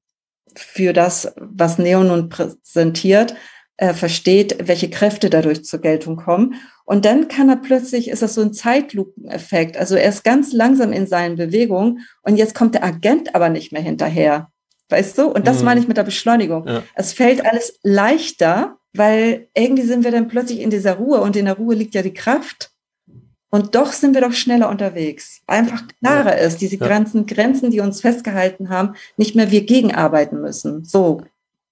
[0.56, 3.36] für das, was Neo nun präsentiert,
[3.78, 6.56] äh, versteht, welche Kräfte dadurch zur Geltung kommen.
[6.86, 9.78] Und dann kann er plötzlich, ist das so ein Zeitlupeneffekt.
[9.78, 13.72] Also er ist ganz langsam in seinen Bewegungen und jetzt kommt der Agent aber nicht
[13.72, 14.52] mehr hinterher.
[14.90, 15.28] Weißt du?
[15.28, 15.66] Und das mhm.
[15.66, 16.68] meine ich mit der Beschleunigung.
[16.68, 16.84] Ja.
[16.96, 21.46] Es fällt alles leichter, weil irgendwie sind wir dann plötzlich in dieser Ruhe und in
[21.46, 22.72] der Ruhe liegt ja die Kraft.
[23.52, 25.42] Und doch sind wir doch schneller unterwegs.
[25.48, 26.46] Einfach klarer ja.
[26.46, 26.86] ist, diese ja.
[26.86, 30.84] Grenzen, Grenzen, die uns festgehalten haben, nicht mehr wir gegenarbeiten müssen.
[30.86, 31.22] So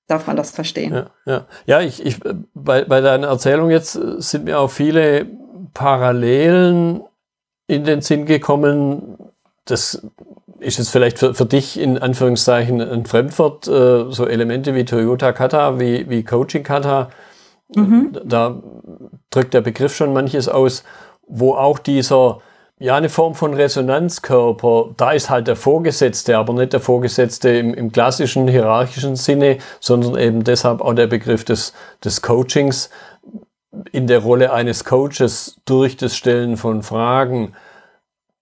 [0.08, 0.94] darf man das verstehen.
[0.94, 1.48] Ja, ja.
[1.66, 2.20] ja ich, ich,
[2.54, 5.28] bei, bei deiner Erzählung jetzt sind mir auch viele
[5.74, 7.04] Parallelen
[7.68, 9.18] in den Sinn gekommen.
[9.66, 10.02] Das
[10.60, 15.32] ist es vielleicht für, für dich in Anführungszeichen ein Fremdwort, äh, so Elemente wie Toyota
[15.32, 17.10] Kata, wie, wie Coaching Kata,
[17.76, 18.18] mhm.
[18.24, 18.62] da
[19.30, 20.84] drückt der Begriff schon manches aus,
[21.28, 22.40] wo auch dieser,
[22.80, 27.74] ja, eine Form von Resonanzkörper, da ist halt der Vorgesetzte, aber nicht der Vorgesetzte im,
[27.74, 32.90] im klassischen hierarchischen Sinne, sondern eben deshalb auch der Begriff des, des Coachings
[33.92, 37.54] in der Rolle eines Coaches durch das Stellen von Fragen,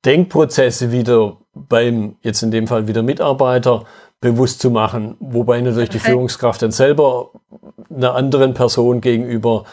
[0.06, 3.86] Denkprozesse wieder beim, jetzt in dem Fall wieder Mitarbeiter,
[4.22, 7.32] bewusst zu machen, wobei natürlich die Führungskraft dann selber
[7.90, 9.66] einer anderen Person gegenüber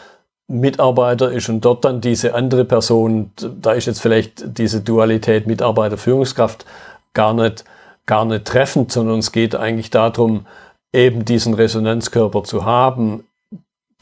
[0.47, 6.65] Mitarbeiter ist und dort dann diese andere Person, da ist jetzt vielleicht diese Dualität Mitarbeiter-Führungskraft
[7.13, 7.63] gar nicht,
[8.05, 10.45] gar nicht treffend, sondern es geht eigentlich darum,
[10.91, 13.23] eben diesen Resonanzkörper zu haben,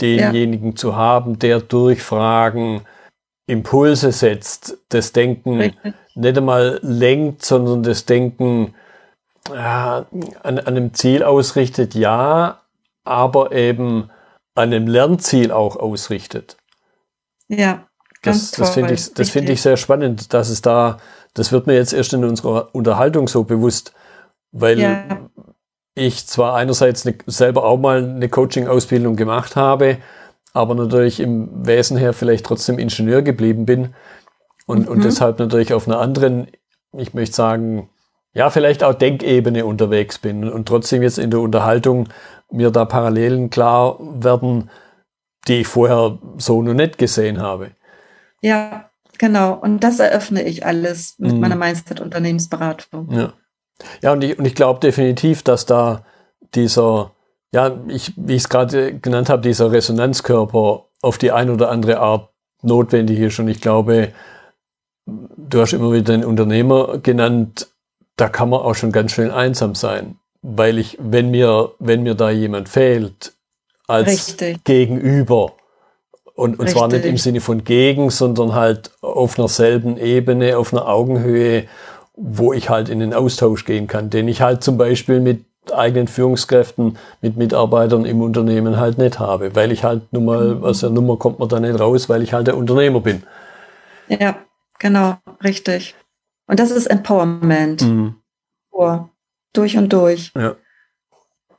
[0.02, 0.76] denjenigen ja.
[0.76, 2.82] zu haben, der durch Fragen
[3.52, 8.74] Impulse setzt, das Denken Richtig nicht einmal lenkt, sondern das Denken
[9.50, 10.06] ja,
[10.44, 12.62] an, an einem Ziel ausrichtet, ja,
[13.04, 14.10] aber eben
[14.56, 16.58] an einem Lernziel auch ausrichtet.
[17.48, 17.88] Ja,
[18.22, 21.00] das, das finde ich, das finde ich sehr spannend, dass es da,
[21.34, 23.94] das wird mir jetzt erst in unserer Unterhaltung so bewusst,
[24.52, 25.04] weil ja.
[25.96, 29.98] ich zwar einerseits ne, selber auch mal eine Coaching-Ausbildung gemacht habe,
[30.54, 33.94] aber natürlich im Wesen her vielleicht trotzdem Ingenieur geblieben bin
[34.66, 34.88] und, mhm.
[34.88, 36.48] und deshalb natürlich auf einer anderen,
[36.94, 37.90] ich möchte sagen,
[38.34, 42.08] ja, vielleicht auch Denkebene unterwegs bin und trotzdem jetzt in der Unterhaltung
[42.50, 44.70] mir da Parallelen klar werden,
[45.48, 47.72] die ich vorher so noch nicht gesehen habe.
[48.42, 49.54] Ja, genau.
[49.54, 51.40] Und das eröffne ich alles mit mhm.
[51.40, 53.12] meiner Mindset-Unternehmensberatung.
[53.12, 53.34] Ja.
[54.02, 56.06] Ja, und ich, und ich glaube definitiv, dass da
[56.54, 57.12] dieser,
[57.54, 62.00] ja, ich, wie ich es gerade genannt habe, dieser Resonanzkörper auf die eine oder andere
[62.00, 62.30] Art
[62.62, 63.40] notwendig ist.
[63.40, 64.14] Und ich glaube,
[65.06, 67.68] du hast immer wieder den Unternehmer genannt,
[68.16, 70.18] da kann man auch schon ganz schön einsam sein.
[70.42, 73.34] Weil ich, wenn mir, wenn mir da jemand fehlt,
[73.88, 74.64] als Richtig.
[74.64, 75.54] Gegenüber,
[76.34, 80.74] und, und zwar nicht im Sinne von gegen, sondern halt auf einer selben Ebene, auf
[80.74, 81.66] einer Augenhöhe,
[82.16, 86.08] wo ich halt in den Austausch gehen kann, den ich halt zum Beispiel mit eigenen
[86.08, 90.64] Führungskräften, mit Mitarbeitern im Unternehmen halt nicht habe, weil ich halt nun mal, mhm.
[90.64, 93.24] aus der Nummer kommt man da nicht raus, weil ich halt der Unternehmer bin.
[94.08, 94.36] Ja,
[94.80, 95.96] genau, richtig.
[96.48, 97.84] Und das ist Empowerment.
[97.84, 98.16] Mhm.
[98.72, 99.06] Oh,
[99.54, 100.32] durch und durch.
[100.36, 100.56] Ja.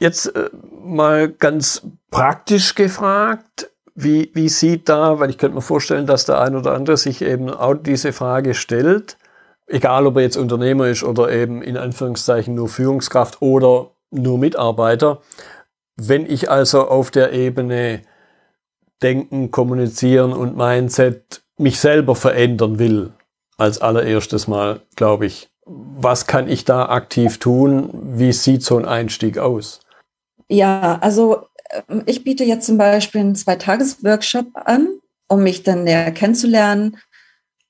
[0.01, 0.51] Jetzt äh,
[0.83, 6.41] mal ganz praktisch gefragt, wie, wie sieht da, weil ich könnte mir vorstellen, dass der
[6.41, 9.17] ein oder andere sich eben auch diese Frage stellt,
[9.66, 15.20] egal ob er jetzt Unternehmer ist oder eben in Anführungszeichen nur Führungskraft oder nur Mitarbeiter.
[15.96, 18.03] Wenn ich also auf der Ebene
[19.03, 23.12] Denken, Kommunizieren und Mindset mich selber verändern will,
[23.57, 27.90] als allererstes Mal, glaube ich, was kann ich da aktiv tun?
[28.16, 29.81] Wie sieht so ein Einstieg aus?
[30.48, 31.46] Ja, also
[31.88, 34.88] ähm, ich biete jetzt zum Beispiel einen Zweitages-Workshop an,
[35.29, 36.98] um mich dann näher kennenzulernen.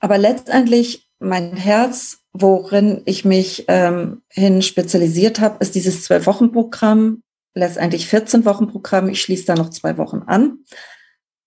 [0.01, 7.23] Aber letztendlich mein Herz, worin ich mich ähm, hin spezialisiert habe, ist dieses Zwölf-Wochen-Programm,
[7.55, 9.09] letztendlich 14-Wochen-Programm.
[9.09, 10.59] Ich schließe da noch zwei Wochen an,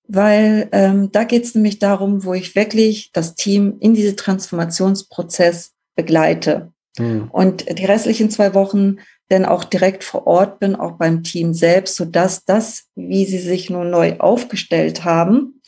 [0.08, 5.74] weil ähm, da geht es nämlich darum, wo ich wirklich das Team in diese Transformationsprozess
[5.96, 6.72] begleite.
[6.98, 7.30] Mhm.
[7.32, 8.98] Und die restlichen zwei Wochen
[9.32, 13.40] denn auch direkt vor Ort bin, auch beim Team selbst, so dass das, wie sie
[13.40, 15.62] sich nun neu aufgestellt haben,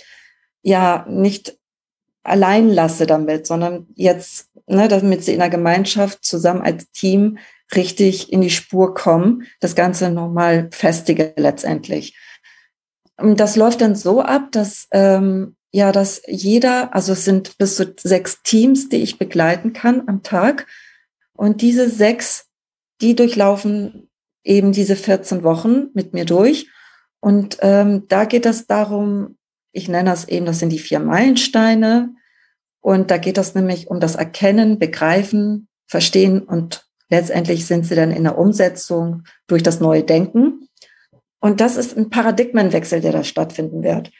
[0.61, 1.56] ja nicht
[2.27, 7.37] allein lasse damit, sondern jetzt, ne, damit sie in der Gemeinschaft zusammen als Team
[7.75, 12.17] richtig in die Spur kommen, das Ganze nochmal festige letztendlich.
[13.17, 17.93] Das läuft dann so ab, dass ähm, ja, dass jeder, also es sind bis zu
[18.01, 20.65] sechs Teams, die ich begleiten kann am Tag.
[21.35, 22.47] Und diese sechs
[23.01, 24.09] die durchlaufen
[24.43, 26.69] eben diese 14 Wochen mit mir durch.
[27.19, 29.37] Und ähm, da geht es darum,
[29.71, 32.13] ich nenne das eben, das sind die vier Meilensteine.
[32.81, 38.11] Und da geht es nämlich um das Erkennen, Begreifen, Verstehen und letztendlich sind sie dann
[38.11, 40.67] in der Umsetzung durch das neue Denken.
[41.39, 44.11] Und das ist ein Paradigmenwechsel, der da stattfinden wird.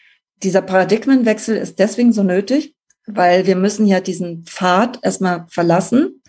[0.44, 6.22] Dieser Paradigmenwechsel ist deswegen so nötig, weil wir müssen ja diesen Pfad erstmal verlassen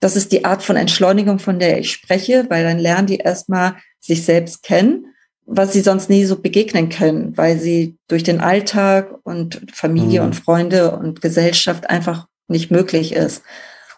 [0.00, 3.76] das ist die Art von Entschleunigung, von der ich spreche, weil dann lernen die erstmal
[4.00, 5.14] sich selbst kennen,
[5.50, 10.26] was sie sonst nie so begegnen können, weil sie durch den Alltag und Familie mhm.
[10.26, 13.42] und Freunde und Gesellschaft einfach nicht möglich ist.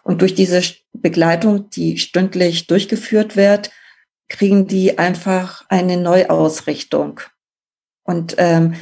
[0.01, 0.61] Und durch diese
[0.93, 3.69] Begleitung, die stündlich durchgeführt wird,
[4.29, 7.19] kriegen die einfach eine Neuausrichtung.
[8.03, 8.75] Und ähm,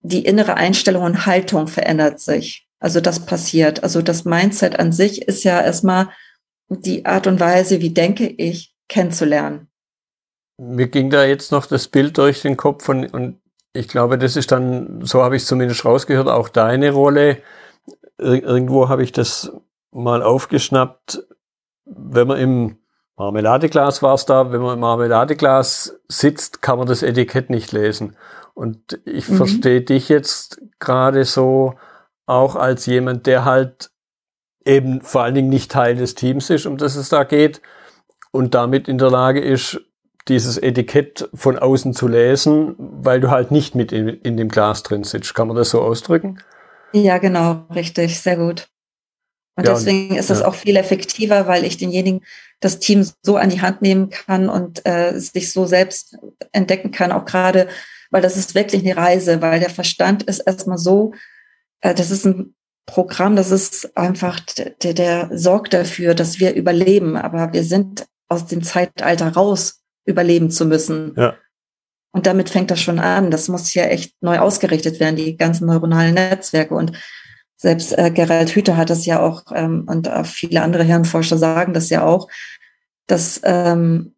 [0.00, 2.68] die innere Einstellung und Haltung verändert sich.
[2.78, 3.82] Also das passiert.
[3.82, 6.10] Also das Mindset an sich ist ja erstmal
[6.68, 9.68] die Art und Weise, wie denke ich, kennenzulernen.
[10.58, 13.40] Mir ging da jetzt noch das Bild durch den Kopf und, und
[13.72, 17.42] ich glaube, das ist dann, so habe ich es zumindest rausgehört, auch deine Rolle.
[18.18, 19.52] Ir irgendwo habe ich das
[19.90, 21.22] mal aufgeschnappt,
[21.84, 22.78] wenn man im
[23.16, 28.16] Marmeladeglas war es da, wenn man im Marmeladeglas sitzt, kann man das Etikett nicht lesen.
[28.54, 29.36] Und ich mhm.
[29.36, 31.74] verstehe dich jetzt gerade so
[32.26, 33.90] auch als jemand, der halt
[34.64, 37.62] eben vor allen Dingen nicht Teil des Teams ist, um das es da geht
[38.32, 39.80] und damit in der Lage ist,
[40.28, 44.82] dieses Etikett von außen zu lesen, weil du halt nicht mit in, in dem Glas
[44.82, 45.34] drin sitzt.
[45.34, 46.40] Kann man das so ausdrücken?
[46.92, 48.68] Ja, genau, richtig, sehr gut.
[49.56, 50.46] Und ja, deswegen und, ist es ja.
[50.46, 52.22] auch viel effektiver, weil ich denjenigen
[52.60, 56.18] das Team so an die Hand nehmen kann und äh, sich so selbst
[56.52, 57.68] entdecken kann, auch gerade,
[58.10, 61.12] weil das ist wirklich eine Reise, weil der Verstand ist erstmal so,
[61.80, 62.54] äh, das ist ein
[62.86, 67.16] Programm, das ist einfach, der, der sorgt dafür, dass wir überleben.
[67.16, 71.14] Aber wir sind aus dem Zeitalter raus, überleben zu müssen.
[71.16, 71.34] Ja.
[72.12, 73.30] Und damit fängt das schon an.
[73.30, 76.74] Das muss ja echt neu ausgerichtet werden, die ganzen neuronalen Netzwerke.
[76.74, 76.92] Und
[77.56, 81.74] selbst äh, Gerald Hüther hat das ja auch, ähm, und äh, viele andere Hirnforscher sagen
[81.74, 82.28] das ja auch,
[83.06, 84.14] dass ähm,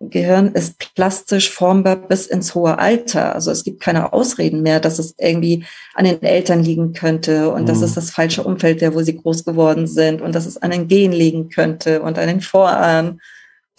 [0.00, 3.34] Gehirn ist plastisch formbar bis ins hohe Alter.
[3.34, 5.64] Also es gibt keine Ausreden mehr, dass es irgendwie
[5.94, 7.66] an den Eltern liegen könnte und mhm.
[7.66, 10.70] dass es das falsche Umfeld wäre, wo sie groß geworden sind und dass es an
[10.70, 13.20] den Gen liegen könnte und an den Vorahnen.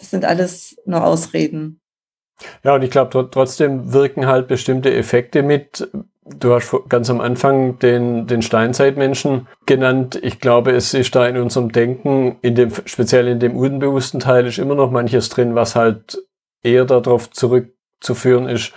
[0.00, 1.80] Das sind alles nur Ausreden.
[2.64, 5.88] Ja, und ich glaube, trotzdem wirken halt bestimmte Effekte mit.
[6.24, 10.18] Du hast ganz am Anfang den, den Steinzeitmenschen genannt.
[10.22, 14.46] Ich glaube, es ist da in unserem Denken, in dem, speziell in dem unbewussten Teil,
[14.46, 16.18] ist immer noch manches drin, was halt
[16.62, 18.72] eher darauf zurückzuführen ist,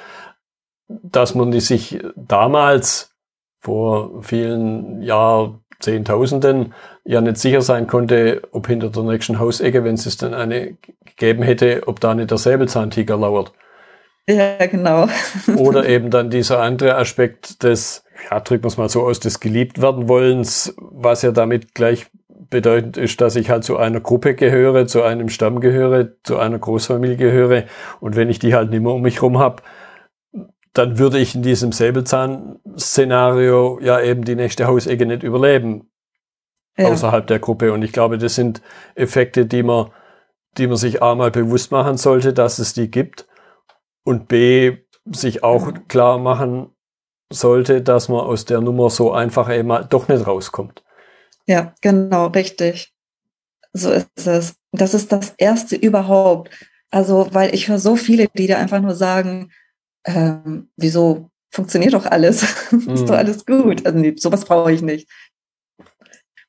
[0.88, 3.16] dass man die sich damals
[3.60, 5.02] vor vielen
[5.74, 10.34] Jahrzehntausenden ja nicht sicher sein konnte, ob hinter der nächsten Hausecke, wenn es es dann
[10.34, 13.54] eine gegeben hätte, ob da nicht der Säbelzahntiger lauert.
[14.28, 15.08] Ja, genau.
[15.58, 19.40] Oder eben dann dieser andere Aspekt des, ja, drücken wir es mal so aus, des
[19.40, 22.08] Geliebtwerdenwollens, was ja damit gleich
[22.50, 26.60] bedeutend ist, dass ich halt zu einer Gruppe gehöre, zu einem Stamm gehöre, zu einer
[26.60, 27.64] Großfamilie gehöre.
[28.00, 29.64] Und wenn ich die halt nicht mehr um mich rum habe,
[30.74, 35.90] dann würde ich in diesem Säbelzahn-Szenario ja eben die nächste Hausecke nicht überleben.
[36.78, 36.90] Ja.
[36.90, 37.72] Außerhalb der Gruppe.
[37.72, 38.64] Und ich glaube, das sind
[38.96, 39.92] Effekte, die man,
[40.58, 43.28] die man sich A mal bewusst machen sollte, dass es die gibt.
[44.04, 46.70] Und B, sich auch klar machen
[47.32, 50.84] sollte, dass man aus der Nummer so einfach eben doch nicht rauskommt.
[51.46, 52.94] Ja, genau, richtig.
[53.74, 54.56] So ist es.
[54.72, 56.50] Das ist das Erste überhaupt.
[56.90, 59.52] Also, weil ich höre so viele, die da einfach nur sagen,
[60.06, 62.44] ähm, wieso funktioniert doch alles?
[62.72, 63.12] ist doch mhm.
[63.12, 63.86] alles gut.
[63.86, 65.10] Also, nee, sowas brauche ich nicht.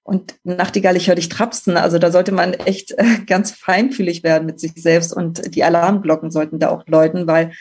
[0.06, 1.78] Und Nachtigall, ich höre dich trapsen.
[1.78, 6.30] Also da sollte man echt äh, ganz feinfühlig werden mit sich selbst und die Alarmglocken
[6.30, 7.52] sollten da auch läuten, weil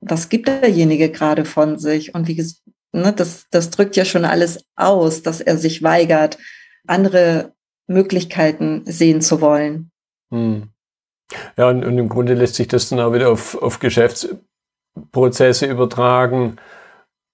[0.00, 2.14] was gibt derjenige gerade von sich?
[2.14, 6.38] Und wie gesagt, ne, das, das drückt ja schon alles aus, dass er sich weigert,
[6.86, 7.52] andere
[7.86, 9.90] Möglichkeiten sehen zu wollen.
[10.30, 10.70] Hm.
[11.56, 13.78] Ja, und, und, im Grunde lässt sich das dann auch wieder auf, auf
[14.94, 16.56] Geschäftsprozesse übertragen,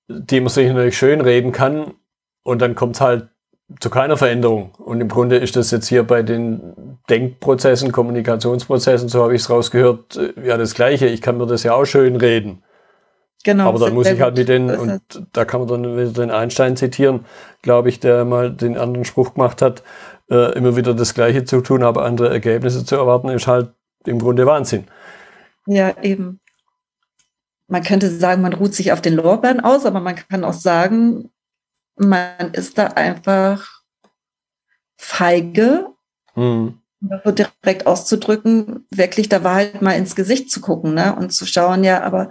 [0.08, 1.94] die man sich natürlich schön reden kann.
[2.42, 3.28] Und dann kommt es halt
[3.78, 4.72] zu keiner Veränderung.
[4.78, 9.50] Und im Grunde ist das jetzt hier bei den Denkprozessen, Kommunikationsprozessen, so habe ich es
[9.50, 11.06] rausgehört, äh, ja das Gleiche.
[11.06, 12.64] Ich kann mir das ja auch schön reden.
[13.44, 13.68] Genau.
[13.68, 15.00] Aber dann muss ich halt mit den, und
[15.32, 17.24] da kann man dann wieder den Einstein zitieren,
[17.62, 19.82] glaube ich, der mal den anderen Spruch gemacht hat,
[20.30, 23.70] äh, immer wieder das Gleiche zu tun, aber andere Ergebnisse zu erwarten, ist halt
[24.04, 24.84] im Grunde Wahnsinn.
[25.66, 26.39] Ja, eben.
[27.70, 31.30] Man könnte sagen, man ruht sich auf den Lorbeeren aus, aber man kann auch sagen,
[31.96, 33.82] man ist da einfach
[34.96, 35.86] feige,
[36.34, 36.80] mhm.
[37.24, 41.14] so direkt auszudrücken, wirklich der Wahrheit mal ins Gesicht zu gucken ne?
[41.14, 42.30] und zu schauen, ja, aber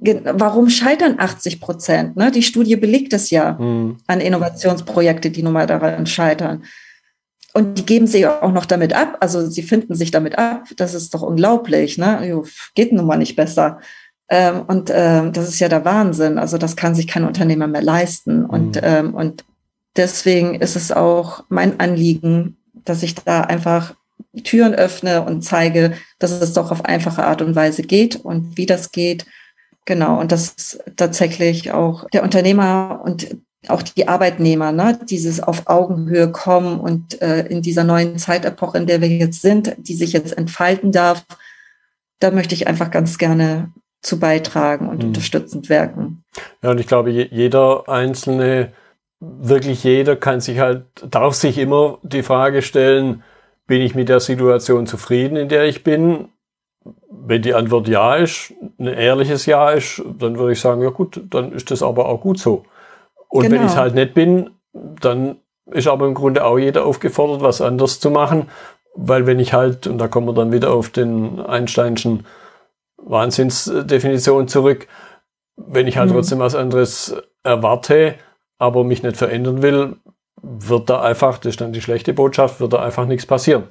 [0.00, 2.16] warum scheitern 80 Prozent?
[2.16, 2.30] Ne?
[2.30, 3.98] Die Studie belegt es ja mhm.
[4.06, 6.64] an Innovationsprojekte, die nun mal daran scheitern.
[7.54, 9.16] Und die geben sie auch noch damit ab.
[9.20, 10.64] Also sie finden sich damit ab.
[10.76, 11.98] Das ist doch unglaublich.
[11.98, 12.44] Ne?
[12.74, 13.80] Geht nun mal nicht besser.
[14.30, 16.38] Ähm, und ähm, das ist ja der Wahnsinn.
[16.38, 18.44] Also das kann sich kein Unternehmer mehr leisten.
[18.44, 18.82] Und, mhm.
[18.82, 19.44] ähm, und
[19.96, 23.94] deswegen ist es auch mein Anliegen, dass ich da einfach
[24.44, 28.66] Türen öffne und zeige, dass es doch auf einfache Art und Weise geht und wie
[28.66, 29.26] das geht.
[29.84, 30.20] Genau.
[30.20, 33.36] Und dass tatsächlich auch der Unternehmer und
[33.66, 38.86] auch die Arbeitnehmer, ne, dieses auf Augenhöhe kommen und äh, in dieser neuen Zeitepoche, in
[38.86, 41.24] der wir jetzt sind, die sich jetzt entfalten darf,
[42.20, 45.08] da möchte ich einfach ganz gerne zu beitragen und mhm.
[45.08, 46.24] unterstützend wirken.
[46.62, 48.72] Ja, und ich glaube, jeder einzelne,
[49.20, 53.22] wirklich jeder kann sich halt, darf sich immer die Frage stellen,
[53.66, 56.28] bin ich mit der Situation zufrieden, in der ich bin?
[57.10, 61.20] Wenn die Antwort ja ist, ein ehrliches Ja ist, dann würde ich sagen, ja gut,
[61.28, 62.64] dann ist das aber auch gut so.
[63.28, 63.56] Und genau.
[63.56, 65.36] wenn ich es halt nicht bin, dann
[65.70, 68.48] ist aber im Grunde auch jeder aufgefordert, was anders zu machen.
[68.94, 72.24] Weil wenn ich halt, und da kommen wir dann wieder auf den Einsteinschen
[72.98, 74.86] Wahnsinnsdefinition zurück.
[75.56, 76.14] Wenn ich halt mhm.
[76.14, 78.16] trotzdem was anderes erwarte,
[78.58, 79.96] aber mich nicht verändern will,
[80.42, 83.64] wird da einfach, das ist dann die schlechte Botschaft, wird da einfach nichts passieren.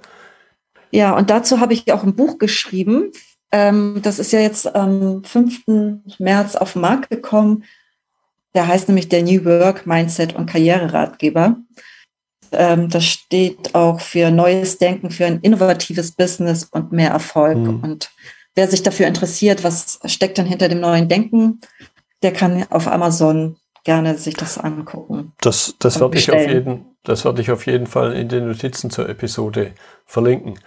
[0.92, 3.12] Ja, und dazu habe ich auch ein Buch geschrieben.
[3.52, 5.64] Ähm, das ist ja jetzt am 5.
[6.20, 7.64] März auf den Markt gekommen.
[8.54, 11.58] Der heißt nämlich der New Work Mindset und Karriereratgeber.
[12.52, 17.58] Ähm, das steht auch für neues Denken, für ein innovatives Business und mehr Erfolg.
[17.58, 17.80] Mhm.
[17.82, 18.12] Und
[18.58, 21.62] wer sich dafür interessiert, was steckt dann hinter dem neuen Denken,
[22.24, 25.32] der kann auf Amazon gerne sich das angucken.
[25.42, 28.90] Das, das werde ich auf jeden, das werde ich auf jeden Fall in den Notizen
[28.90, 29.74] zur Episode
[30.06, 30.60] verlinken.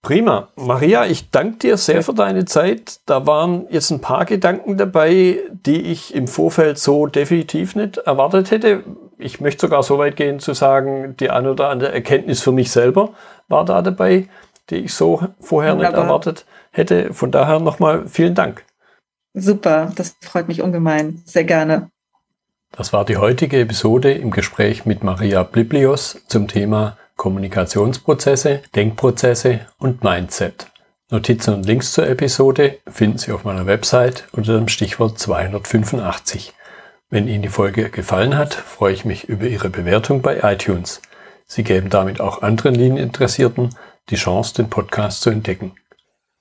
[0.00, 0.48] Prima.
[0.54, 3.00] Maria, ich danke dir sehr für deine Zeit.
[3.06, 8.52] Da waren jetzt ein paar Gedanken dabei, die ich im Vorfeld so definitiv nicht erwartet
[8.52, 8.84] hätte.
[9.18, 12.70] Ich möchte sogar so weit gehen zu sagen, die ein oder andere Erkenntnis für mich
[12.70, 13.10] selber
[13.48, 14.28] war da dabei,
[14.70, 15.90] die ich so vorher Wunderbar.
[15.90, 17.12] nicht erwartet habe hätte.
[17.12, 18.64] Von daher nochmal vielen Dank.
[19.34, 21.22] Super, das freut mich ungemein.
[21.26, 21.90] Sehr gerne.
[22.72, 30.02] Das war die heutige Episode im Gespräch mit Maria Bliblios zum Thema Kommunikationsprozesse, Denkprozesse und
[30.02, 30.70] Mindset.
[31.10, 36.52] Notizen und Links zur Episode finden Sie auf meiner Website unter dem Stichwort 285.
[37.10, 41.00] Wenn Ihnen die Folge gefallen hat, freue ich mich über Ihre Bewertung bei iTunes.
[41.46, 43.74] Sie geben damit auch anderen Linieninteressierten
[44.10, 45.72] die Chance, den Podcast zu entdecken.